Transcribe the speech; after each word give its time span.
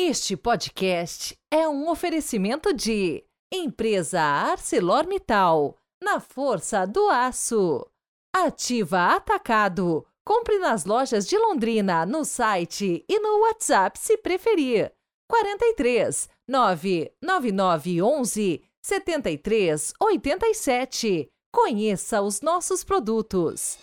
Este 0.00 0.36
podcast 0.36 1.36
é 1.50 1.68
um 1.68 1.90
oferecimento 1.90 2.72
de 2.72 3.24
Empresa 3.52 4.20
ArcelorMittal, 4.20 5.76
na 6.00 6.20
força 6.20 6.86
do 6.86 7.08
aço. 7.08 7.84
Ativa 8.32 9.16
Atacado. 9.16 10.06
Compre 10.24 10.60
nas 10.60 10.84
lojas 10.84 11.26
de 11.26 11.36
Londrina, 11.36 12.06
no 12.06 12.24
site 12.24 13.04
e 13.08 13.18
no 13.18 13.40
WhatsApp 13.40 13.98
se 13.98 14.16
preferir. 14.18 14.92
43 15.28 16.28
999 16.46 18.00
11 18.00 18.62
73 18.80 19.94
87. 20.00 21.28
Conheça 21.52 22.22
os 22.22 22.40
nossos 22.40 22.84
produtos. 22.84 23.80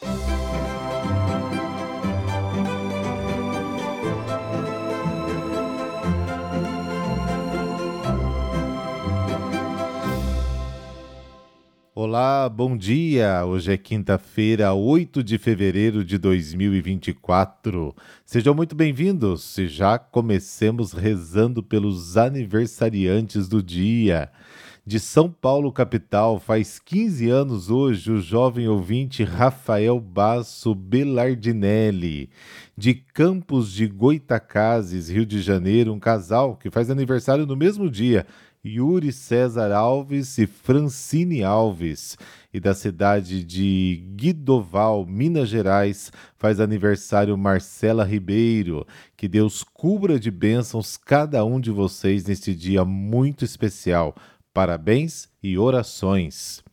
Olá, 12.15 12.47
bom 12.47 12.77
dia! 12.77 13.43
Hoje 13.45 13.73
é 13.73 13.77
quinta-feira, 13.77 14.73
8 14.73 15.21
de 15.21 15.37
fevereiro 15.37 16.01
de 16.01 16.17
2024. 16.17 17.93
Sejam 18.25 18.55
muito 18.55 18.73
bem-vindos 18.73 19.57
e 19.57 19.67
já 19.67 19.99
comecemos 19.99 20.93
rezando 20.93 21.61
pelos 21.61 22.15
aniversariantes 22.15 23.49
do 23.49 23.61
dia. 23.61 24.31
De 24.87 24.97
São 24.97 25.29
Paulo, 25.29 25.73
capital, 25.73 26.39
faz 26.39 26.79
15 26.79 27.29
anos 27.29 27.69
hoje 27.69 28.11
o 28.11 28.21
jovem 28.21 28.67
ouvinte 28.69 29.23
Rafael 29.23 29.99
Basso 29.99 30.73
Belardinelli. 30.73 32.29
De 32.77 32.93
Campos 32.93 33.73
de 33.73 33.87
Goitacazes, 33.87 35.09
Rio 35.09 35.25
de 35.25 35.41
Janeiro, 35.41 35.91
um 35.91 35.99
casal 35.99 36.55
que 36.55 36.69
faz 36.69 36.89
aniversário 36.89 37.45
no 37.45 37.57
mesmo 37.57 37.89
dia, 37.89 38.25
Yuri 38.65 39.11
César 39.11 39.71
Alves 39.71 40.39
e 40.39 40.47
Francine 40.47 41.43
Alves. 41.43 42.17
E 42.51 42.59
da 42.59 42.73
cidade 42.73 43.43
de 43.43 44.03
Guidoval, 44.15 45.05
Minas 45.05 45.49
Gerais, 45.49 46.11
faz 46.35 46.59
aniversário 46.59 47.37
Marcela 47.37 48.03
Ribeiro. 48.03 48.87
Que 49.15 49.27
Deus 49.27 49.63
cubra 49.63 50.19
de 50.19 50.31
bênçãos 50.31 50.97
cada 50.97 51.45
um 51.45 51.59
de 51.59 51.69
vocês 51.69 52.25
neste 52.25 52.55
dia 52.55 52.83
muito 52.83 53.45
especial. 53.45 54.15
Parabéns 54.51 55.27
e 55.43 55.57
orações. 55.57 56.64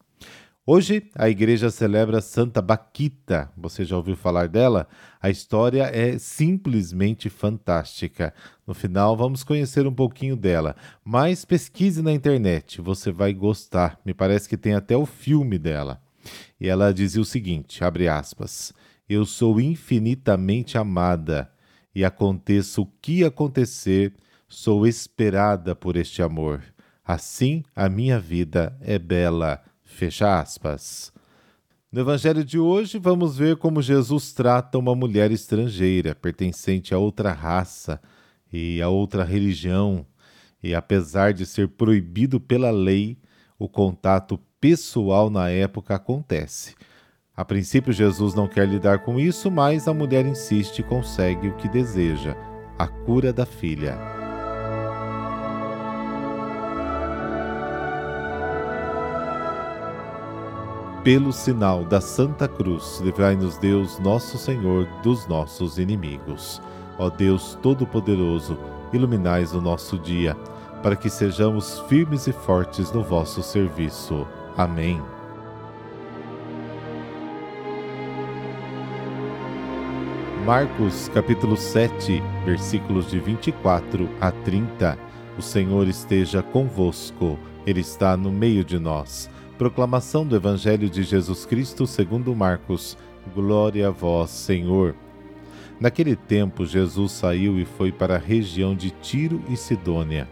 Hoje 0.64 1.10
a 1.16 1.28
igreja 1.28 1.72
celebra 1.72 2.20
Santa 2.20 2.62
Baquita. 2.62 3.50
Você 3.56 3.84
já 3.84 3.96
ouviu 3.96 4.14
falar 4.14 4.46
dela? 4.46 4.86
A 5.20 5.28
história 5.28 5.90
é 5.92 6.16
simplesmente 6.18 7.28
fantástica. 7.28 8.32
No 8.64 8.72
final 8.72 9.16
vamos 9.16 9.42
conhecer 9.42 9.88
um 9.88 9.92
pouquinho 9.92 10.36
dela, 10.36 10.76
mas 11.04 11.44
pesquise 11.44 12.00
na 12.00 12.12
internet, 12.12 12.80
você 12.80 13.10
vai 13.10 13.32
gostar. 13.32 13.98
Me 14.04 14.14
parece 14.14 14.48
que 14.48 14.56
tem 14.56 14.72
até 14.74 14.96
o 14.96 15.04
filme 15.04 15.58
dela. 15.58 16.00
E 16.60 16.68
ela 16.68 16.94
dizia 16.94 17.20
o 17.20 17.24
seguinte, 17.24 17.82
abre 17.82 18.06
aspas: 18.06 18.72
Eu 19.08 19.26
sou 19.26 19.60
infinitamente 19.60 20.78
amada 20.78 21.50
e 21.92 22.04
aconteça 22.04 22.80
o 22.80 22.86
que 23.02 23.24
acontecer, 23.24 24.14
sou 24.46 24.86
esperada 24.86 25.74
por 25.74 25.96
este 25.96 26.22
amor. 26.22 26.62
Assim 27.04 27.64
a 27.74 27.88
minha 27.88 28.20
vida 28.20 28.78
é 28.80 28.96
bela 28.96 29.60
Fecha 29.92 30.40
aspas. 30.40 31.12
No 31.92 32.00
evangelho 32.00 32.42
de 32.42 32.58
hoje, 32.58 32.98
vamos 32.98 33.36
ver 33.36 33.56
como 33.56 33.82
Jesus 33.82 34.32
trata 34.32 34.78
uma 34.78 34.94
mulher 34.94 35.30
estrangeira, 35.30 36.14
pertencente 36.14 36.94
a 36.94 36.98
outra 36.98 37.32
raça 37.32 38.00
e 38.50 38.80
a 38.80 38.88
outra 38.88 39.22
religião, 39.22 40.06
e 40.62 40.74
apesar 40.74 41.34
de 41.34 41.44
ser 41.44 41.68
proibido 41.68 42.40
pela 42.40 42.70
lei, 42.70 43.18
o 43.58 43.68
contato 43.68 44.40
pessoal 44.58 45.28
na 45.28 45.50
época 45.50 45.94
acontece. 45.94 46.74
A 47.36 47.44
princípio, 47.44 47.92
Jesus 47.92 48.34
não 48.34 48.48
quer 48.48 48.66
lidar 48.66 49.00
com 49.00 49.20
isso, 49.20 49.50
mas 49.50 49.86
a 49.86 49.92
mulher 49.92 50.24
insiste 50.24 50.78
e 50.78 50.82
consegue 50.82 51.48
o 51.48 51.56
que 51.56 51.68
deseja: 51.68 52.34
a 52.78 52.88
cura 52.88 53.32
da 53.32 53.44
filha. 53.44 54.21
Pelo 61.04 61.32
sinal 61.32 61.84
da 61.84 62.00
Santa 62.00 62.46
Cruz, 62.46 63.00
livrai-nos 63.00 63.58
Deus, 63.58 63.98
nosso 63.98 64.38
Senhor, 64.38 64.86
dos 65.02 65.26
nossos 65.26 65.76
inimigos. 65.76 66.62
Ó 66.96 67.10
Deus 67.10 67.58
Todo-Poderoso, 67.60 68.56
iluminais 68.92 69.52
o 69.52 69.60
nosso 69.60 69.98
dia, 69.98 70.36
para 70.80 70.94
que 70.94 71.10
sejamos 71.10 71.80
firmes 71.88 72.28
e 72.28 72.32
fortes 72.32 72.92
no 72.92 73.02
vosso 73.02 73.42
serviço. 73.42 74.24
Amém. 74.56 75.02
Marcos 80.46 81.10
capítulo 81.12 81.56
7, 81.56 82.22
versículos 82.44 83.10
de 83.10 83.18
24 83.18 84.08
a 84.20 84.30
30. 84.30 84.96
O 85.36 85.42
Senhor 85.42 85.88
esteja 85.88 86.44
convosco, 86.44 87.36
Ele 87.66 87.80
está 87.80 88.16
no 88.16 88.30
meio 88.30 88.64
de 88.64 88.78
nós. 88.78 89.28
Proclamação 89.62 90.26
do 90.26 90.34
Evangelho 90.34 90.90
de 90.90 91.04
Jesus 91.04 91.46
Cristo 91.46 91.86
segundo 91.86 92.34
Marcos. 92.34 92.98
Glória 93.32 93.86
a 93.86 93.90
vós, 93.92 94.30
Senhor. 94.30 94.92
Naquele 95.78 96.16
tempo, 96.16 96.66
Jesus 96.66 97.12
saiu 97.12 97.60
e 97.60 97.64
foi 97.64 97.92
para 97.92 98.16
a 98.16 98.18
região 98.18 98.74
de 98.74 98.90
Tiro 98.90 99.40
e 99.48 99.56
Sidônia. 99.56 100.28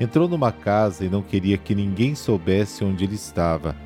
Entrou 0.00 0.26
numa 0.26 0.50
casa 0.50 1.04
e 1.04 1.10
não 1.10 1.20
queria 1.20 1.58
que 1.58 1.74
ninguém 1.74 2.14
soubesse 2.14 2.82
onde 2.82 3.04
ele 3.04 3.16
estava, 3.16 3.76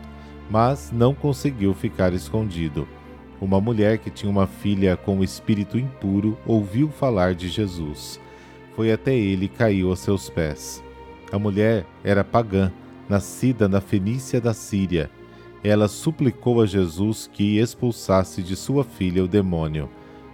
mas 0.49 0.93
não 0.93 1.12
conseguiu 1.12 1.75
ficar 1.75 2.12
escondido. 2.12 2.87
Uma 3.41 3.61
mulher 3.61 3.99
que 3.99 4.11
tinha 4.11 4.31
uma 4.31 4.47
filha 4.47 4.97
com 4.97 5.19
o 5.19 5.25
espírito 5.25 5.76
impuro 5.76 6.38
ouviu 6.47 6.88
falar 6.88 7.34
de 7.34 7.49
Jesus. 7.49 8.21
Foi 8.76 8.93
até 8.93 9.12
ele 9.12 9.47
e 9.47 9.49
caiu 9.49 9.91
a 9.91 9.97
seus 9.97 10.31
pés. 10.31 10.81
A 11.32 11.38
mulher 11.38 11.84
era 12.05 12.22
pagã 12.22 12.71
nascida 13.09 13.69
na 13.69 13.81
Fenícia 13.81 14.41
da 14.41 14.55
Síria. 14.55 15.11
Ela 15.63 15.89
suplicou 15.89 16.61
a 16.61 16.67
Jesus 16.67 17.29
que 17.33 17.59
expulsasse 17.59 18.43
de 18.43 18.55
sua 18.55 18.85
filha 18.85 19.25
o 19.25 19.29
demônio. 19.29 19.89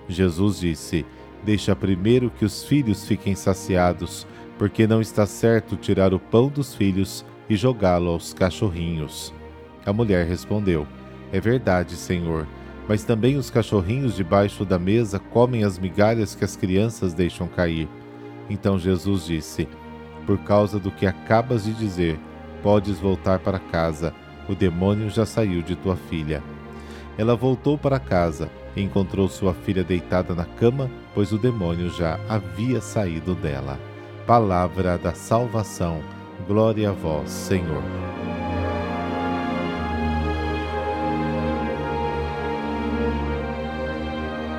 Jesus 0.09 0.59
disse: 0.61 1.07
Deixa 1.45 1.75
primeiro 1.77 2.31
que 2.31 2.45
os 2.45 2.65
filhos 2.65 3.07
fiquem 3.07 3.35
saciados, 3.35 4.27
porque 4.59 4.87
não 4.87 5.01
está 5.01 5.25
certo 5.27 5.77
tirar 5.77 6.13
o 6.13 6.19
pão 6.19 6.49
dos 6.49 6.75
filhos 6.75 7.25
e 7.49 7.57
jogá-lo 7.57 8.11
aos 8.11 8.35
cachorrinhos. 8.35 9.33
A 9.87 9.93
mulher 9.93 10.27
respondeu: 10.27 10.87
É 11.33 11.41
verdade, 11.41 11.95
Senhor, 11.97 12.47
mas 12.89 13.05
também 13.05 13.37
os 13.37 13.51
cachorrinhos 13.51 14.17
debaixo 14.17 14.65
da 14.65 14.79
mesa 14.79 15.19
comem 15.19 15.65
as 15.65 15.79
migalhas 15.79 16.35
que 16.35 16.45
as 16.45 16.57
crianças 16.57 17.15
deixam 17.15 17.47
cair. 17.47 17.89
Então 18.49 18.79
Jesus 18.79 19.27
disse: 19.27 19.69
Por 20.27 20.39
causa 20.39 20.79
do 20.79 20.91
que 20.91 21.07
acabas 21.07 21.65
de 21.65 21.73
dizer, 21.73 22.19
Podes 22.63 22.99
voltar 22.99 23.39
para 23.39 23.59
casa, 23.59 24.13
o 24.49 24.55
demônio 24.55 25.09
já 25.09 25.25
saiu 25.25 25.63
de 25.63 25.75
tua 25.77 25.97
filha. 25.97 26.43
Ela 27.17 27.35
voltou 27.35 27.79
para 27.79 27.99
casa 27.99 28.51
e 28.77 28.83
encontrou 28.83 29.29
sua 29.29 29.55
filha 29.55 29.83
deitada 29.83 30.35
na 30.35 30.45
cama, 30.45 30.91
pois 31.15 31.33
o 31.33 31.39
demônio 31.39 31.91
já 31.91 32.19
havia 32.29 32.81
saído 32.81 33.35
dela. 33.35 33.79
Palavra 34.27 34.99
da 34.99 35.13
salvação. 35.15 36.01
Glória 36.47 36.91
a 36.91 36.93
vós, 36.93 37.31
Senhor. 37.31 37.83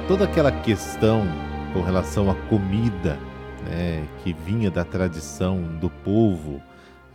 Toda 0.07 0.25
aquela 0.25 0.51
questão 0.51 1.25
com 1.73 1.81
relação 1.81 2.29
à 2.29 2.35
comida, 2.35 3.18
né, 3.66 4.06
que 4.23 4.33
vinha 4.33 4.69
da 4.69 4.83
tradição 4.83 5.62
do 5.80 5.89
povo, 5.89 6.62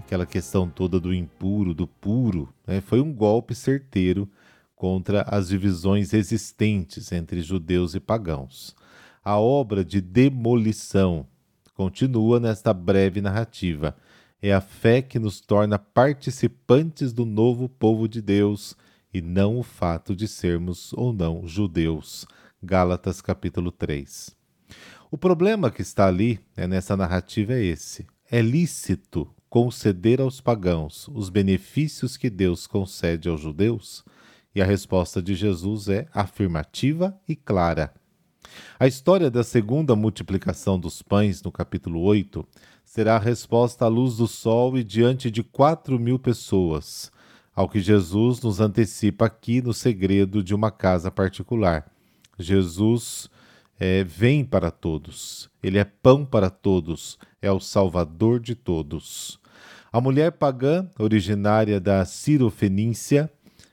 aquela 0.07 0.25
questão 0.25 0.71
toda 0.71 1.01
do 1.01 1.13
impuro, 1.13 1.75
do 1.75 1.89
puro, 1.89 2.49
né, 2.65 2.81
foi 2.81 3.01
um 3.01 3.13
golpe 3.13 3.57
certeiro 3.57 4.31
contra 4.77 5.23
as 5.23 5.49
divisões 5.49 6.15
existentes 6.15 7.11
entre 7.11 7.43
judeus 7.43 7.97
e 7.97 7.99
pagãos. 7.99 8.77
A 9.25 9.37
obra 9.37 9.85
de 9.85 10.01
demolição 10.01 11.27
continua 11.75 12.39
nesta 12.39 12.73
breve 12.73 13.21
narrativa. 13.21 13.97
É 14.41 14.53
a 14.53 14.61
fé 14.61 15.03
que 15.03 15.19
nos 15.19 15.41
torna 15.41 15.77
participantes 15.77 17.13
do 17.13 17.25
novo 17.25 17.69
povo 17.69 18.07
de 18.07 18.23
Deus 18.23 18.77
e 19.13 19.21
não 19.21 19.59
o 19.59 19.63
fato 19.65 20.15
de 20.15 20.29
sermos 20.29 20.93
ou 20.93 21.13
não 21.13 21.49
judeus. 21.49 22.27
Gálatas 22.63 23.21
capítulo 23.21 23.73
3. 23.73 24.37
O 25.11 25.19
problema 25.19 25.69
que 25.69 25.83
está 25.83 26.07
ali 26.07 26.39
né, 26.57 26.69
nessa 26.69 26.97
narrativa 26.97 27.55
é 27.55 27.65
esse. 27.65 28.07
É 28.31 28.41
lícito 28.41 29.29
conceder 29.57 30.21
aos 30.21 30.39
pagãos 30.39 31.09
os 31.15 31.31
benefícios 31.31 32.19
que 32.19 32.29
Deus 32.29 32.67
concede 32.67 33.27
aos 33.27 33.41
judeus? 33.41 34.05
E 34.55 34.61
a 34.61 34.67
resposta 34.67 35.23
de 35.23 35.35
Jesus 35.35 35.89
é 35.89 36.07
afirmativa 36.13 37.19
e 37.27 37.35
clara. 37.35 37.91
A 38.79 38.87
história 38.87 39.31
da 39.31 39.43
segunda 39.43 39.97
multiplicação 39.97 40.79
dos 40.79 41.01
pães, 41.01 41.43
no 41.43 41.51
capítulo 41.51 42.03
8, 42.03 42.47
será 42.85 43.17
a 43.17 43.19
resposta 43.19 43.87
à 43.87 43.89
luz 43.89 44.19
do 44.19 44.29
sol 44.29 44.77
e 44.77 44.85
diante 44.85 45.31
de 45.31 45.43
quatro 45.43 45.99
mil 45.99 46.19
pessoas, 46.19 47.11
ao 47.55 47.67
que 47.67 47.81
Jesus 47.81 48.43
nos 48.43 48.61
antecipa 48.61 49.25
aqui 49.25 49.63
no 49.63 49.73
segredo 49.73 50.45
de 50.45 50.55
uma 50.55 50.71
casa 50.71 51.11
particular. 51.11 51.91
Jesus 52.39 53.31
é, 53.81 54.05
vem 54.05 54.45
para 54.45 54.71
todos, 54.71 55.49
ele 55.63 55.79
é 55.79 55.85
pão 55.85 56.27
para 56.27 56.51
todos, 56.51 57.19
é 57.41 57.51
o 57.51 57.59
salvador 57.59 58.39
de 58.39 58.55
todos. 58.55 59.41
A 59.97 60.01
mulher 60.03 60.33
pagã, 60.33 60.87
originária 60.99 61.81
da 61.81 62.05
Cirofenícia, 62.05 63.33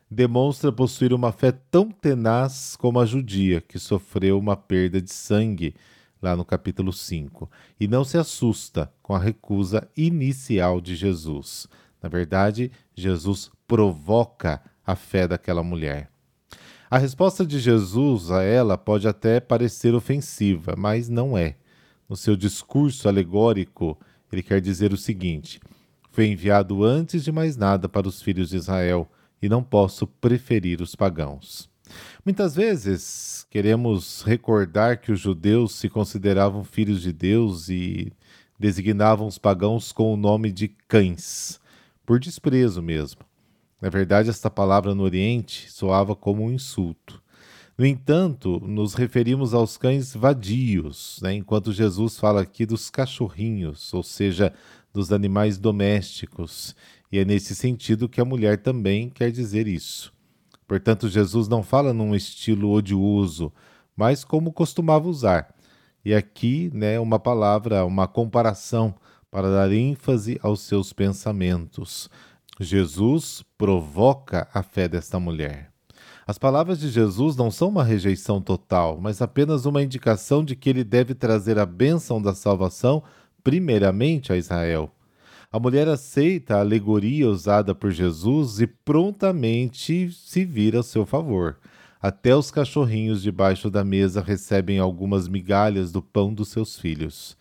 demonstra 0.09 0.71
possuir 0.71 1.11
uma 1.11 1.33
fé 1.33 1.51
tão 1.51 1.91
tenaz 1.91 2.77
como 2.77 2.97
a 3.01 3.05
judia, 3.05 3.59
que 3.59 3.77
sofreu 3.77 4.39
uma 4.39 4.55
perda 4.55 5.01
de 5.01 5.11
sangue, 5.11 5.75
lá 6.21 6.33
no 6.33 6.45
capítulo 6.45 6.93
5, 6.93 7.51
e 7.77 7.89
não 7.89 8.05
se 8.05 8.17
assusta 8.17 8.89
com 9.01 9.13
a 9.13 9.19
recusa 9.19 9.85
inicial 9.97 10.79
de 10.79 10.95
Jesus. 10.95 11.67
Na 12.01 12.07
verdade, 12.07 12.71
Jesus 12.95 13.51
provoca 13.67 14.61
a 14.87 14.95
fé 14.95 15.27
daquela 15.27 15.61
mulher. 15.61 16.09
A 16.89 16.97
resposta 16.97 17.45
de 17.45 17.59
Jesus 17.59 18.31
a 18.31 18.41
ela 18.43 18.77
pode 18.77 19.09
até 19.09 19.41
parecer 19.41 19.93
ofensiva, 19.93 20.73
mas 20.77 21.09
não 21.09 21.37
é. 21.37 21.57
No 22.07 22.15
seu 22.15 22.37
discurso 22.37 23.09
alegórico, 23.09 23.99
ele 24.31 24.41
quer 24.41 24.61
dizer 24.61 24.93
o 24.93 24.97
seguinte: 24.97 25.59
Foi 26.13 26.27
enviado 26.27 26.83
antes 26.83 27.23
de 27.23 27.31
mais 27.31 27.57
nada 27.57 27.89
para 27.89 28.07
os 28.07 28.21
filhos 28.21 28.49
de 28.49 28.55
Israel 28.55 29.09
e 29.41 29.49
não 29.49 29.63
posso 29.63 30.05
preferir 30.05 30.79
os 30.79 30.95
pagãos. 30.95 31.67
Muitas 32.23 32.55
vezes 32.55 33.47
queremos 33.49 34.21
recordar 34.21 35.01
que 35.01 35.11
os 35.11 35.19
judeus 35.19 35.73
se 35.73 35.89
consideravam 35.89 36.63
filhos 36.63 37.01
de 37.01 37.11
Deus 37.11 37.67
e 37.67 38.13
designavam 38.59 39.25
os 39.25 39.39
pagãos 39.39 39.91
com 39.91 40.13
o 40.13 40.15
nome 40.15 40.51
de 40.51 40.67
cães, 40.87 41.59
por 42.05 42.19
desprezo 42.19 42.79
mesmo. 42.79 43.21
Na 43.81 43.89
verdade, 43.89 44.29
esta 44.29 44.51
palavra 44.51 44.93
no 44.93 45.01
Oriente 45.01 45.71
soava 45.71 46.15
como 46.15 46.43
um 46.43 46.51
insulto. 46.51 47.22
No 47.75 47.85
entanto, 47.85 48.59
nos 48.59 48.93
referimos 48.93 49.51
aos 49.51 49.77
cães 49.77 50.13
vadios, 50.13 51.19
né? 51.23 51.33
enquanto 51.33 51.73
Jesus 51.73 52.19
fala 52.19 52.41
aqui 52.41 52.67
dos 52.67 52.91
cachorrinhos, 52.91 53.91
ou 53.95 54.03
seja, 54.03 54.53
dos 54.93 55.11
animais 55.11 55.57
domésticos, 55.57 56.75
e 57.11 57.17
é 57.17 57.25
nesse 57.25 57.55
sentido 57.55 58.07
que 58.07 58.21
a 58.21 58.25
mulher 58.25 58.59
também 58.59 59.09
quer 59.09 59.31
dizer 59.31 59.67
isso. 59.67 60.13
Portanto, 60.67 61.09
Jesus 61.09 61.47
não 61.47 61.63
fala 61.63 61.93
num 61.93 62.13
estilo 62.13 62.69
odioso, 62.69 63.51
mas 63.95 64.23
como 64.23 64.53
costumava 64.53 65.09
usar. 65.09 65.53
E 66.05 66.13
aqui, 66.13 66.69
né, 66.75 66.99
uma 66.99 67.17
palavra, 67.17 67.85
uma 67.85 68.07
comparação 68.07 68.93
para 69.31 69.49
dar 69.49 69.71
ênfase 69.71 70.39
aos 70.43 70.61
seus 70.61 70.93
pensamentos. 70.93 72.07
Jesus 72.59 73.43
provoca 73.57 74.47
a 74.53 74.61
fé 74.61 74.87
desta 74.87 75.19
mulher. 75.19 75.72
As 76.25 76.37
palavras 76.37 76.79
de 76.79 76.89
Jesus 76.89 77.35
não 77.35 77.51
são 77.51 77.67
uma 77.67 77.83
rejeição 77.83 78.41
total, 78.41 78.97
mas 79.01 79.21
apenas 79.21 79.65
uma 79.65 79.83
indicação 79.83 80.43
de 80.43 80.55
que 80.55 80.69
ele 80.69 80.83
deve 80.83 81.13
trazer 81.13 81.59
a 81.59 81.65
bênção 81.65 82.21
da 82.21 82.33
salvação 82.33 83.03
primeiramente 83.43 84.31
a 84.31 84.37
Israel. 84.37 84.89
A 85.51 85.59
mulher 85.59 85.87
aceita 85.87 86.55
a 86.55 86.59
alegoria 86.61 87.29
usada 87.29 87.75
por 87.75 87.91
Jesus 87.91 88.59
e 88.59 88.65
prontamente 88.65 90.09
se 90.11 90.45
vira 90.45 90.79
a 90.79 90.83
seu 90.83 91.05
favor. 91.05 91.57
Até 92.01 92.35
os 92.35 92.49
cachorrinhos 92.49 93.21
debaixo 93.21 93.69
da 93.69 93.83
mesa 93.83 94.21
recebem 94.21 94.79
algumas 94.79 95.27
migalhas 95.27 95.91
do 95.91 96.01
pão 96.01 96.33
dos 96.33 96.49
seus 96.49 96.79
filhos. 96.79 97.37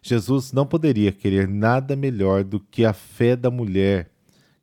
Jesus 0.00 0.52
não 0.52 0.64
poderia 0.64 1.10
querer 1.10 1.48
nada 1.48 1.96
melhor 1.96 2.44
do 2.44 2.60
que 2.60 2.84
a 2.84 2.92
fé 2.92 3.34
da 3.34 3.50
mulher, 3.50 4.10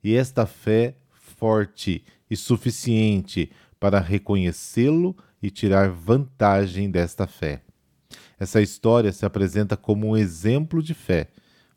e 0.04 0.16
esta 0.16 0.46
fé 0.46 0.96
forte 1.12 2.04
e 2.30 2.38
suficiente 2.38 3.52
para 3.84 4.00
reconhecê-lo 4.00 5.14
e 5.42 5.50
tirar 5.52 5.90
vantagem 5.90 6.90
desta 6.90 7.28
fé. 7.28 7.62
Essa 8.40 8.62
história 8.62 9.12
se 9.12 9.26
apresenta 9.26 9.76
como 9.76 10.08
um 10.08 10.16
exemplo 10.16 10.82
de 10.82 10.94
fé 10.94 11.28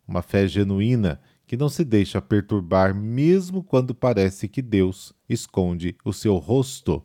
uma 0.07 0.23
fé 0.23 0.47
genuína 0.47 1.21
que 1.49 1.57
não 1.57 1.69
se 1.69 1.85
deixa 1.85 2.23
perturbar 2.23 2.95
mesmo 2.95 3.61
quando 3.61 3.93
parece 3.93 4.47
que 4.47 4.63
Deus 4.63 5.13
esconde 5.29 5.97
o 6.05 6.13
seu 6.13 6.37
rosto. 6.37 7.05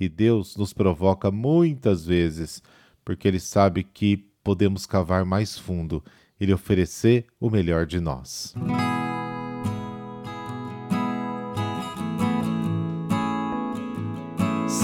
E 0.00 0.08
Deus 0.08 0.56
nos 0.56 0.72
provoca 0.72 1.30
muitas 1.30 2.04
vezes, 2.04 2.60
porque 3.04 3.28
Ele 3.28 3.38
sabe 3.38 3.84
que 3.84 4.16
podemos 4.42 4.84
cavar 4.84 5.24
mais 5.24 5.56
fundo 5.56 6.02
e 6.40 6.44
lhe 6.44 6.52
oferecer 6.52 7.24
o 7.38 7.48
melhor 7.48 7.86
de 7.86 8.00
nós. 8.00 8.52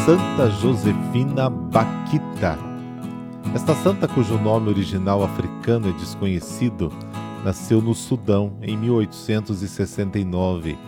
Santa 0.06 0.48
Josefina 0.48 1.50
Baquita. 1.50 2.56
Esta 3.52 3.74
santa, 3.74 4.06
cujo 4.06 4.38
nome 4.38 4.68
original 4.68 5.24
africano 5.24 5.88
é 5.88 5.92
desconhecido, 5.94 6.92
nasceu 7.44 7.82
no 7.82 7.92
Sudão 7.92 8.56
em 8.62 8.76
1869. 8.76 10.78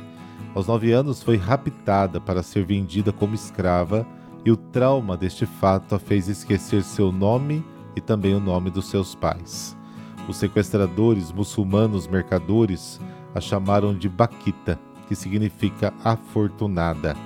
Aos 0.54 0.68
nove 0.68 0.92
anos 0.92 1.20
foi 1.20 1.36
raptada 1.36 2.20
para 2.20 2.44
ser 2.44 2.64
vendida 2.64 3.12
como 3.12 3.34
escrava 3.34 4.06
e 4.44 4.52
o 4.52 4.56
trauma 4.56 5.16
deste 5.16 5.46
fato 5.46 5.96
a 5.96 5.98
fez 5.98 6.28
esquecer 6.28 6.84
seu 6.84 7.10
nome 7.10 7.66
e 7.96 8.00
também 8.00 8.36
o 8.36 8.40
nome 8.40 8.70
dos 8.70 8.88
seus 8.88 9.16
pais. 9.16 9.76
Os 10.28 10.36
sequestradores 10.36 11.32
muçulmanos 11.32 12.06
mercadores 12.06 13.00
a 13.34 13.40
chamaram 13.40 13.98
de 13.98 14.08
Baquita, 14.08 14.78
que 15.08 15.16
significa 15.16 15.92
afortunada. 16.04 17.16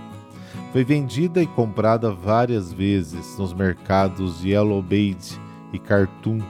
Foi 0.72 0.84
vendida 0.84 1.42
e 1.42 1.46
comprada 1.46 2.10
várias 2.10 2.72
vezes 2.72 3.36
nos 3.38 3.52
mercados 3.52 4.40
de 4.40 4.52
El 4.52 4.72
Obeid 4.72 5.38
e 5.72 5.78
Khartoum 5.78 6.40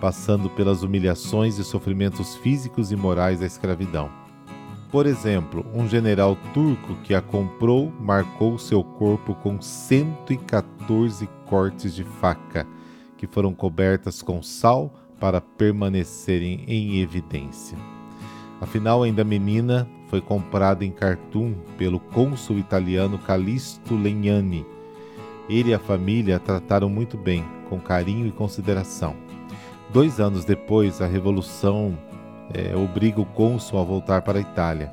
passando 0.00 0.48
pelas 0.48 0.82
humilhações 0.82 1.58
e 1.58 1.64
sofrimentos 1.64 2.34
físicos 2.36 2.90
e 2.90 2.96
morais 2.96 3.40
da 3.40 3.46
escravidão. 3.46 4.10
Por 4.90 5.06
exemplo, 5.06 5.64
um 5.72 5.86
general 5.86 6.36
turco 6.52 6.96
que 7.04 7.14
a 7.14 7.20
comprou 7.20 7.92
marcou 8.00 8.58
seu 8.58 8.82
corpo 8.82 9.34
com 9.34 9.60
114 9.60 11.28
cortes 11.46 11.94
de 11.94 12.02
faca, 12.02 12.66
que 13.16 13.26
foram 13.26 13.54
cobertas 13.54 14.22
com 14.22 14.42
sal 14.42 14.92
para 15.20 15.40
permanecerem 15.40 16.64
em 16.66 17.00
evidência. 17.00 17.78
Afinal, 18.60 19.02
ainda 19.02 19.22
menina, 19.22 19.86
foi 20.10 20.20
comprada 20.20 20.84
em 20.84 20.90
Khartoum 20.90 21.54
pelo 21.78 22.00
cônsul 22.00 22.58
italiano 22.58 23.16
Callisto 23.16 23.94
Legnani. 23.94 24.66
Ele 25.48 25.70
e 25.70 25.74
a 25.74 25.78
família 25.78 26.36
a 26.36 26.38
trataram 26.40 26.88
muito 26.88 27.16
bem, 27.16 27.44
com 27.68 27.78
carinho 27.80 28.26
e 28.26 28.32
consideração. 28.32 29.14
Dois 29.92 30.18
anos 30.18 30.44
depois, 30.44 31.00
a 31.00 31.06
Revolução 31.06 31.96
é, 32.52 32.76
obriga 32.76 33.20
o 33.20 33.24
cônsul 33.24 33.78
a 33.78 33.84
voltar 33.84 34.22
para 34.22 34.38
a 34.38 34.42
Itália. 34.42 34.90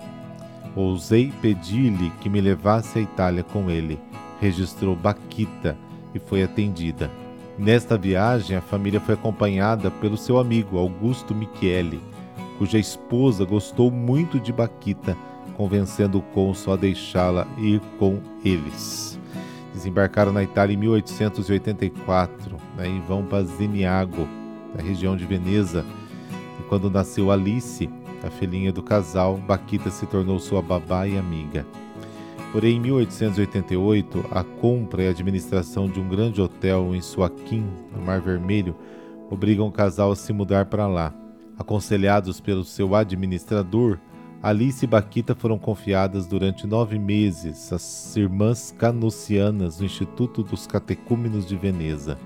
Ousei 0.75 1.33
pedir-lhe 1.41 2.11
que 2.21 2.29
me 2.29 2.39
levasse 2.39 2.99
à 2.99 3.01
Itália 3.01 3.43
com 3.43 3.71
ele. 3.71 3.99
Registrou 4.39 4.95
Baquita 4.95 5.75
e 6.13 6.19
foi 6.19 6.43
atendida. 6.43 7.09
Nesta 7.57 7.97
viagem, 7.97 8.55
a 8.55 8.61
família 8.61 8.99
foi 8.99 9.15
acompanhada 9.15 9.89
pelo 9.89 10.15
seu 10.15 10.37
amigo 10.37 10.77
Augusto 10.77 11.33
Michele, 11.33 11.99
cuja 12.57 12.77
esposa 12.77 13.45
gostou 13.45 13.91
muito 13.91 14.39
de 14.39 14.51
Baquita, 14.51 15.15
convencendo 15.55 16.19
o 16.19 16.21
cônsul 16.21 16.73
a 16.73 16.75
deixá-la 16.75 17.47
ir 17.57 17.81
com 17.97 18.19
eles. 18.43 19.19
Desembarcaram 19.73 20.31
na 20.31 20.43
Itália 20.43 20.73
em 20.73 20.77
1884 20.77 22.57
né, 22.77 23.01
vão 23.07 23.25
para 23.25 23.43
Zeniago, 23.43 24.27
na 24.75 24.81
região 24.81 25.17
de 25.17 25.25
Veneza. 25.25 25.83
E 26.59 26.63
quando 26.63 26.89
nasceu 26.89 27.31
Alice, 27.31 27.89
a 28.23 28.29
filhinha 28.29 28.71
do 28.71 28.83
casal, 28.83 29.37
Baquita 29.37 29.89
se 29.89 30.05
tornou 30.05 30.39
sua 30.39 30.61
babá 30.61 31.07
e 31.07 31.17
amiga. 31.17 31.65
Porém, 32.51 32.77
em 32.77 32.79
1888, 32.79 34.25
a 34.31 34.43
compra 34.43 35.03
e 35.03 35.07
administração 35.07 35.87
de 35.87 35.99
um 35.99 36.07
grande 36.07 36.41
hotel 36.41 36.95
em 36.95 37.01
Suaquim, 37.01 37.65
no 37.93 38.01
Mar 38.01 38.21
Vermelho, 38.21 38.75
obrigam 39.29 39.67
o 39.67 39.71
casal 39.71 40.11
a 40.11 40.15
se 40.15 40.31
mudar 40.31 40.65
para 40.65 40.87
lá. 40.87 41.13
Aconselhados 41.57 42.39
pelo 42.39 42.63
seu 42.63 42.95
administrador, 42.95 43.99
Alice 44.41 44.85
e 44.85 44.87
Baquita 44.87 45.33
foram 45.33 45.57
confiadas 45.57 46.27
durante 46.27 46.67
nove 46.67 46.99
meses 46.99 47.73
às 47.73 48.15
irmãs 48.15 48.73
canocianas 48.77 49.79
no 49.79 49.85
Instituto 49.85 50.43
dos 50.43 50.67
Catecúmenos 50.67 51.47
de 51.47 51.55
Veneza. 51.55 52.17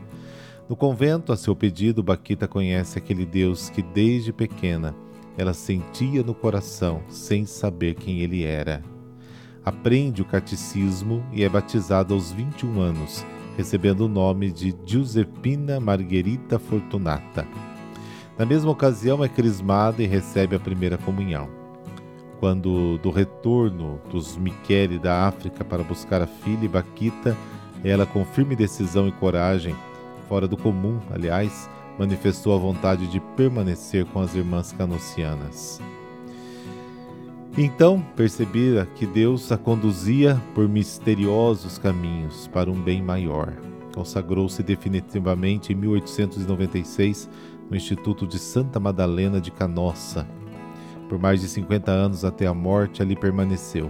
No 0.68 0.76
convento, 0.76 1.32
a 1.32 1.38
seu 1.38 1.56
pedido, 1.56 2.04
Baquita 2.04 2.48
conhece 2.48 2.98
aquele 2.98 3.26
Deus 3.26 3.70
que 3.70 3.82
desde 3.82 4.34
pequena 4.34 4.94
ela 5.38 5.54
sentia 5.54 6.22
no 6.22 6.34
coração 6.34 7.02
sem 7.08 7.46
saber 7.46 7.96
quem 7.96 8.20
ele 8.20 8.44
era. 8.44 8.84
Aprende 9.64 10.22
o 10.22 10.26
catecismo 10.26 11.24
e 11.32 11.44
é 11.44 11.50
batizada 11.50 12.14
aos 12.14 12.32
21 12.32 12.80
anos, 12.80 13.26
recebendo 13.56 14.02
o 14.02 14.10
nome 14.10 14.52
de 14.52 14.76
Giuseppina 14.86 15.80
Margherita 15.80 16.60
Fortunata. 16.60 17.48
Na 18.38 18.46
mesma 18.46 18.72
ocasião, 18.72 19.24
é 19.24 19.30
crismada 19.30 20.02
e 20.02 20.08
recebe 20.08 20.56
a 20.56 20.60
primeira 20.60 20.98
comunhão. 20.98 21.50
Quando, 22.40 22.98
do 22.98 23.12
retorno 23.12 24.02
dos 24.10 24.36
Michele 24.36 24.98
da 24.98 25.28
África 25.28 25.64
para 25.64 25.84
buscar 25.84 26.22
a 26.22 26.28
filha 26.28 26.68
Baquita, 26.68 27.38
ela, 27.84 28.06
com 28.06 28.26
firme 28.26 28.56
decisão 28.56 29.08
e 29.08 29.12
coragem, 29.12 29.76
fora 30.28 30.48
do 30.48 30.58
comum, 30.58 31.00
aliás, 31.12 31.70
manifestou 32.00 32.56
a 32.56 32.58
vontade 32.58 33.08
de 33.08 33.20
permanecer 33.36 34.06
com 34.06 34.20
as 34.20 34.34
irmãs 34.34 34.72
canocianas. 34.72 35.80
Então 37.58 38.02
percebera 38.16 38.88
que 38.96 39.06
Deus 39.06 39.52
a 39.52 39.58
conduzia 39.58 40.42
por 40.56 40.70
misteriosos 40.70 41.78
caminhos 41.78 42.48
para 42.48 42.72
um 42.72 42.82
bem 42.82 43.02
maior. 43.02 43.54
Consagrou-se 43.94 44.64
definitivamente 44.64 45.74
em 45.74 45.76
1896 45.76 47.30
no 47.72 47.78
Instituto 47.78 48.28
de 48.28 48.38
Santa 48.38 48.82
Madalena 48.82 49.40
de 49.40 49.50
Canossa. 49.50 50.28
Por 51.08 51.18
mais 51.18 51.40
de 51.40 51.48
50 51.48 51.90
anos 51.90 52.26
até 52.26 52.46
a 52.46 52.54
morte, 52.54 53.02
ali 53.02 53.16
permaneceu, 53.16 53.90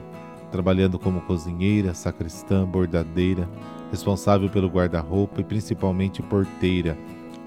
trabalhando 0.51 0.99
como 0.99 1.21
cozinheira, 1.21 1.95
sacristã, 1.95 2.63
bordadeira, 2.63 3.49
responsável 3.89 4.49
pelo 4.49 4.67
guarda-roupa 4.67 5.41
e 5.41 5.43
principalmente 5.43 6.21
porteira, 6.21 6.95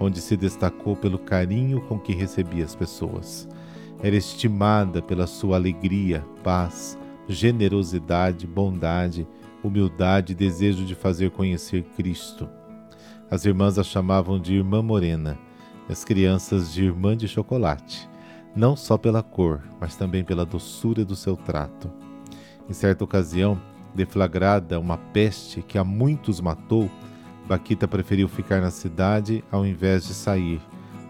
onde 0.01 0.21
se 0.21 0.37
destacou 0.37 0.97
pelo 0.97 1.21
carinho 1.21 1.81
com 1.83 2.01
que 2.01 2.13
recebia 2.13 2.65
as 2.65 2.75
pessoas. 2.75 3.49
Era 4.03 4.17
estimada 4.17 5.01
pela 5.01 5.29
sua 5.29 5.55
alegria, 5.55 6.27
paz, 6.43 6.99
generosidade, 7.29 8.45
bondade, 8.45 9.25
humildade 9.63 10.33
e 10.33 10.37
desejo 10.37 10.85
de 10.85 10.97
fazer 10.97 11.31
conhecer 11.31 11.85
Cristo. 11.97 12.49
As 13.31 13.45
irmãs 13.45 13.79
a 13.79 13.85
chamavam 13.85 14.41
de 14.41 14.57
Irmã 14.57 14.83
Morena, 14.83 15.39
as 15.89 16.05
crianças 16.05 16.73
de 16.73 16.85
Irmã 16.85 17.17
de 17.17 17.29
Chocolate, 17.29 18.09
não 18.55 18.77
só 18.77 18.97
pela 18.97 19.23
cor, 19.23 19.63
mas 19.81 19.97
também 19.97 20.25
pela 20.25 20.45
doçura 20.47 21.05
do 21.05 21.17
seu 21.17 21.37
trato. 21.37 21.91
Em 22.69 22.73
certa 22.73 23.05
ocasião, 23.05 23.61
deflagrada 23.95 24.81
uma 24.81 24.97
peste 24.97 25.63
que 25.63 25.79
a 25.79 25.85
muitos 25.85 26.41
matou, 26.41 26.91
Baquita 27.47 27.87
preferiu 27.87 28.27
ficar 28.27 28.61
na 28.61 28.71
cidade 28.71 29.45
ao 29.53 29.67
invés 29.67 30.07
de 30.07 30.15
sair, 30.15 30.61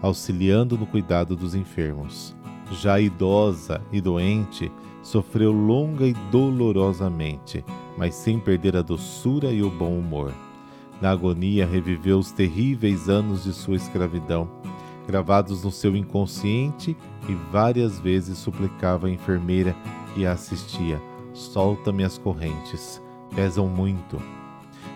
auxiliando 0.01 0.77
no 0.77 0.85
cuidado 0.85 1.35
dos 1.35 1.55
enfermos. 1.55 2.35
Já 2.71 2.99
idosa 2.99 3.81
e 3.91 4.01
doente, 4.01 4.71
sofreu 5.01 5.51
longa 5.51 6.05
e 6.05 6.13
dolorosamente, 6.31 7.63
mas 7.97 8.15
sem 8.15 8.39
perder 8.39 8.75
a 8.75 8.81
doçura 8.81 9.51
e 9.51 9.63
o 9.63 9.69
bom 9.69 9.97
humor. 9.97 10.33
Na 11.01 11.11
agonia, 11.11 11.65
reviveu 11.65 12.17
os 12.17 12.31
terríveis 12.31 13.07
anos 13.07 13.43
de 13.43 13.53
sua 13.53 13.75
escravidão, 13.75 14.49
gravados 15.07 15.63
no 15.63 15.71
seu 15.71 15.95
inconsciente, 15.95 16.95
e 17.27 17.33
várias 17.51 17.99
vezes 17.99 18.37
suplicava 18.37 19.07
a 19.07 19.11
enfermeira 19.11 19.75
que 20.13 20.25
a 20.25 20.33
assistia: 20.33 21.01
Solta-me 21.33 22.03
as 22.03 22.17
correntes, 22.17 23.01
pesam 23.35 23.67
muito. 23.67 24.21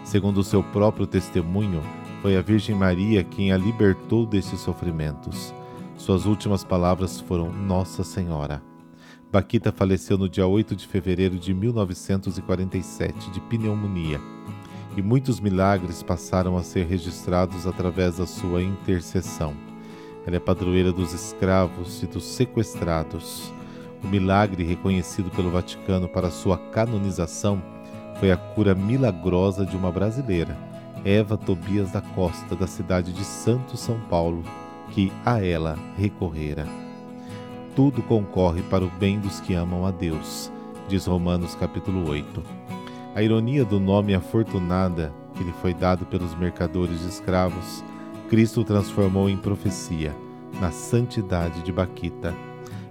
Segundo 0.04 0.44
seu 0.44 0.64
próprio 0.64 1.06
testemunho, 1.06 1.82
foi 2.22 2.36
a 2.36 2.42
Virgem 2.42 2.76
Maria 2.76 3.24
quem 3.24 3.52
a 3.52 3.58
libertou 3.58 4.26
destes 4.26 4.60
sofrimentos. 4.60 5.54
Suas 5.98 6.26
últimas 6.26 6.64
palavras 6.64 7.20
foram 7.20 7.52
Nossa 7.52 8.04
Senhora. 8.04 8.62
Baquita 9.32 9.72
faleceu 9.72 10.18
no 10.18 10.28
dia 10.28 10.48
8 10.48 10.76
de 10.76 10.88
fevereiro 10.88 11.38
de 11.38 11.54
1947 11.54 13.30
de 13.30 13.40
pneumonia, 13.42 14.20
e 14.98 15.02
muitos 15.02 15.40
milagres 15.40 16.02
passaram 16.02 16.58
a 16.58 16.64
ser 16.64 16.88
registrados 16.88 17.68
através 17.68 18.18
da 18.18 18.26
sua 18.26 18.64
intercessão. 18.64 19.69
Ela 20.26 20.36
é 20.36 20.40
padroeira 20.40 20.92
dos 20.92 21.14
escravos 21.14 22.04
e 22.04 22.08
dos 22.08 22.24
sequestrados. 22.24 23.54
O 24.04 24.08
milagre 24.08 24.64
reconhecido 24.64 25.30
pelo 25.32 25.52
Vaticano 25.52 26.08
para 26.08 26.32
sua 26.32 26.58
canonização 26.58 27.62
foi 28.20 28.32
a 28.32 28.38
cura 28.38 28.76
milagrosa 28.76 29.66
de 29.66 29.76
uma 29.76 29.92
brasileira, 29.92 30.58
Eva 31.06 31.38
Tobias 31.38 31.92
da 31.92 32.02
Costa, 32.02 32.56
da 32.56 32.68
cidade 32.68 33.14
de 33.14 33.24
Santo 33.24 33.78
São 33.78 34.00
Paulo, 34.10 34.44
que 34.92 35.12
a 35.26 35.44
ela 35.44 35.78
recorrera. 35.98 36.68
Tudo 37.76 38.02
concorre 38.02 38.62
para 38.64 38.84
o 38.84 38.90
bem 39.00 39.20
dos 39.20 39.40
que 39.40 39.54
amam 39.54 39.86
a 39.86 39.92
Deus, 39.92 40.52
diz 40.88 41.06
Romanos 41.06 41.56
capítulo 41.56 42.10
8. 42.10 42.44
A 43.16 43.24
ironia 43.24 43.64
do 43.64 43.80
nome 43.80 44.14
afortunada 44.14 45.14
que 45.36 45.44
lhe 45.44 45.54
foi 45.62 45.74
dado 45.74 46.06
pelos 46.06 46.36
mercadores 46.36 47.00
de 47.00 47.08
escravos, 47.08 47.84
Cristo 48.30 48.64
transformou 48.64 49.30
em 49.30 49.38
profecia, 49.38 50.16
na 50.60 50.72
santidade 50.72 51.62
de 51.64 51.72
Baquita 51.72 52.34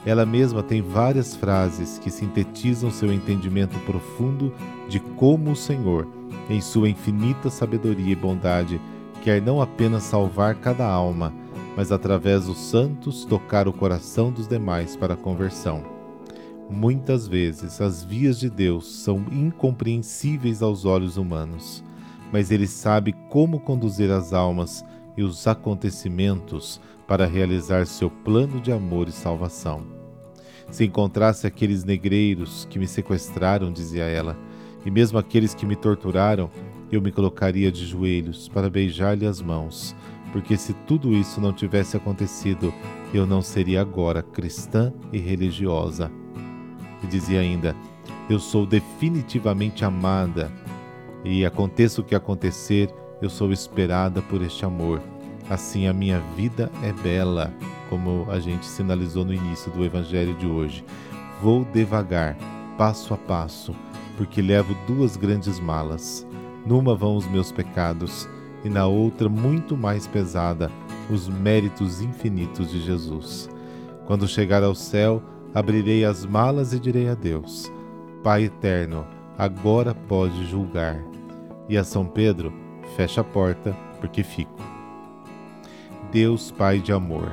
ela 0.09 0.25
mesma 0.25 0.63
tem 0.63 0.81
várias 0.81 1.35
frases 1.35 1.99
que 1.99 2.11
sintetizam 2.11 2.91
seu 2.91 3.13
entendimento 3.13 3.79
profundo 3.81 4.53
de 4.89 5.01
como 5.01 5.51
o 5.51 5.57
Senhor, 5.57 6.07
em 6.49 6.61
sua 6.61 6.89
infinita 6.89 7.51
sabedoria 7.51 8.13
e 8.13 8.17
bondade, 8.17 8.81
quer 9.23 9.43
não 9.43 9.61
apenas 9.61 10.05
salvar 10.05 10.55
cada 10.55 10.87
alma, 10.87 11.33
mas 11.77 11.93
através 11.93 12.47
dos 12.47 12.59
santos 12.59 13.25
tocar 13.25 13.69
o 13.69 13.73
coração 13.73 14.31
dos 14.31 14.47
demais 14.47 14.97
para 14.97 15.15
a 15.15 15.17
conversão. 15.17 15.83
Muitas 16.71 17.27
vezes 17.27 17.81
as 17.81 18.05
vias 18.05 18.39
de 18.39 18.49
Deus 18.49 19.03
são 19.03 19.25
incompreensíveis 19.33 20.63
aos 20.63 20.85
olhos 20.85 21.17
humanos, 21.17 21.83
mas 22.33 22.51
Ele 22.51 22.67
sabe 22.67 23.15
como 23.29 23.61
conduzir 23.61 24.11
as 24.11 24.33
almas 24.33 24.85
e 25.19 25.23
os 25.25 25.49
acontecimentos 25.49 26.81
para 27.05 27.27
realizar 27.27 27.89
seu 27.89 28.09
plano 28.09 28.61
de 28.61 28.71
amor 28.71 29.09
e 29.09 29.13
salvação. 29.13 29.85
Se 30.71 30.85
encontrasse 30.85 31.45
aqueles 31.45 31.83
negreiros 31.83 32.69
que 32.71 32.79
me 32.79 32.87
sequestraram, 32.87 33.73
dizia 33.73 34.05
ela, 34.05 34.39
e 34.87 34.93
mesmo 34.93 35.19
aqueles 35.19 35.55
que 35.55 35.67
me 35.67 35.75
torturaram, 35.75 36.49
eu 36.93 37.03
me 37.03 37.11
colocaria 37.11 37.73
de 37.73 37.85
joelhos 37.85 38.49
para 38.49 38.71
beijar-lhe 38.71 39.27
as 39.27 39.43
mãos, 39.43 39.97
porque 40.33 40.57
se 40.57 40.73
tudo 40.87 41.13
isso 41.13 41.41
não 41.41 41.53
tivesse 41.53 41.97
acontecido, 41.97 42.73
eu 43.13 43.27
não 43.27 43.43
seria 43.43 43.81
agora 43.81 44.23
cristã 44.23 44.93
e 45.13 45.19
religiosa. 45.19 46.13
E 47.03 47.09
dizia 47.09 47.41
ainda: 47.41 47.75
Eu 48.31 48.39
sou 48.39 48.65
definitivamente 48.65 49.85
amada, 49.85 50.53
e 51.25 51.45
aconteça 51.45 52.01
o 52.01 52.05
que 52.05 52.15
acontecer, 52.15 52.89
eu 53.21 53.29
sou 53.29 53.53
esperada 53.53 54.23
por 54.23 54.43
este 54.43 54.65
amor. 54.65 55.01
Assim 55.51 55.87
a 55.87 55.93
minha 55.93 56.21
vida 56.37 56.71
é 56.83 56.93
bela, 56.93 57.53
como 57.89 58.27
a 58.31 58.39
gente 58.39 58.67
sinalizou 58.67 59.25
no 59.25 59.33
início 59.33 59.71
do 59.73 59.85
evangelho 59.85 60.35
de 60.35 60.47
hoje. 60.47 60.85
Vou 61.43 61.65
devagar, 61.65 62.37
passo 62.77 63.15
a 63.15 63.17
passo, 63.17 63.75
porque 64.17 64.43
levo 64.43 64.77
duas 64.87 65.17
grandes 65.17 65.59
malas. 65.59 66.27
Numa 66.67 66.95
vão 66.95 67.17
os 67.17 67.27
meus 67.27 67.51
pecados, 67.51 68.29
e 68.65 68.69
na 68.69 68.87
outra, 68.87 69.29
muito 69.29 69.77
mais 69.77 70.07
pesada, 70.07 70.71
os 71.11 71.29
méritos 71.29 72.01
infinitos 72.03 72.71
de 72.71 72.81
Jesus. 72.81 73.49
Quando 74.07 74.29
chegar 74.29 74.63
ao 74.63 74.75
céu, 74.75 75.23
abrirei 75.55 76.05
as 76.05 76.27
malas 76.27 76.73
e 76.73 76.79
direi 76.79 77.09
a 77.09 77.15
Deus: 77.15 77.73
Pai 78.23 78.45
eterno, 78.45 79.07
agora 79.39 79.95
pode 79.95 80.45
julgar. 80.47 81.03
E 81.69 81.77
a 81.77 81.85
São 81.85 82.05
Pedro, 82.05 82.53
fecha 82.97 83.21
a 83.21 83.25
porta, 83.25 83.77
porque 84.01 84.23
fico. 84.23 84.59
Deus 86.11 86.51
Pai 86.51 86.81
de 86.81 86.93
amor, 86.93 87.31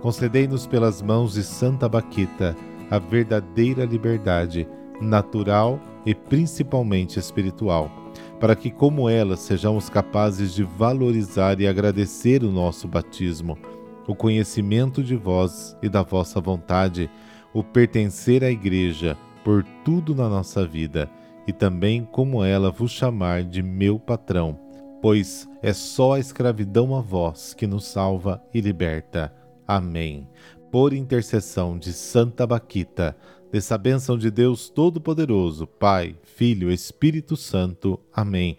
concedei-nos 0.00 0.66
pelas 0.66 1.02
mãos 1.02 1.34
de 1.34 1.42
Santa 1.42 1.88
Baquita 1.88 2.56
a 2.90 2.98
verdadeira 2.98 3.84
liberdade, 3.84 4.68
natural 5.00 5.80
e 6.04 6.14
principalmente 6.14 7.18
espiritual, 7.18 7.90
para 8.38 8.54
que, 8.54 8.70
como 8.70 9.08
ela, 9.08 9.36
sejamos 9.36 9.88
capazes 9.88 10.54
de 10.54 10.62
valorizar 10.62 11.60
e 11.60 11.66
agradecer 11.66 12.44
o 12.44 12.52
nosso 12.52 12.86
batismo, 12.86 13.58
o 14.06 14.14
conhecimento 14.14 15.02
de 15.02 15.16
vós 15.16 15.76
e 15.82 15.88
da 15.88 16.02
vossa 16.02 16.40
vontade, 16.40 17.10
o 17.52 17.64
pertencer 17.64 18.44
à 18.44 18.50
Igreja 18.50 19.16
por 19.44 19.64
tudo 19.84 20.14
na 20.14 20.28
nossa 20.28 20.66
vida, 20.66 21.10
e 21.46 21.52
também, 21.52 22.04
como 22.04 22.44
ela, 22.44 22.70
vos 22.70 22.92
chamar 22.92 23.42
de 23.42 23.62
meu 23.62 23.98
patrão 23.98 24.61
pois 25.02 25.48
é 25.60 25.72
só 25.72 26.12
a 26.12 26.20
escravidão 26.20 26.94
a 26.94 27.00
vós 27.00 27.52
que 27.52 27.66
nos 27.66 27.86
salva 27.86 28.40
e 28.54 28.60
liberta. 28.60 29.34
Amém. 29.66 30.28
Por 30.70 30.92
intercessão 30.92 31.76
de 31.76 31.92
Santa 31.92 32.46
Baquita, 32.46 33.16
dessa 33.50 33.76
bênção 33.76 34.16
de 34.16 34.30
Deus 34.30 34.70
Todo-Poderoso, 34.70 35.66
Pai, 35.66 36.16
Filho, 36.22 36.70
Espírito 36.70 37.36
Santo. 37.36 37.98
Amém. 38.12 38.56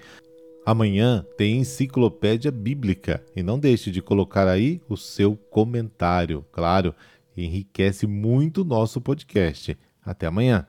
Amanhã 0.65 1.25
tem 1.37 1.59
enciclopédia 1.59 2.51
bíblica 2.51 3.23
e 3.33 3.41
não 3.41 3.57
deixe 3.57 3.89
de 3.89 4.01
colocar 4.01 4.47
aí 4.47 4.81
o 4.89 4.97
seu 4.97 5.37
comentário, 5.49 6.45
claro, 6.51 6.93
enriquece 7.35 8.05
muito 8.05 8.61
o 8.61 8.65
nosso 8.65 8.99
podcast. 8.99 9.77
Até 10.05 10.27
amanhã. 10.27 10.67